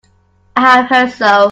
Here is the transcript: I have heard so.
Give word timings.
I 0.55 0.61
have 0.81 0.87
heard 0.89 1.11
so. 1.11 1.31